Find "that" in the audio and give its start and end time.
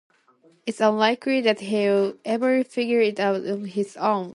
1.41-1.59